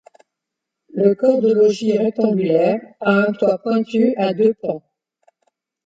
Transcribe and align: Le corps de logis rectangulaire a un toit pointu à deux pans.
Le 0.95 1.13
corps 1.13 1.41
de 1.43 1.53
logis 1.53 1.95
rectangulaire 1.95 2.79
a 3.01 3.11
un 3.11 3.33
toit 3.33 3.59
pointu 3.59 4.15
à 4.17 4.33
deux 4.33 4.55
pans. 4.55 4.81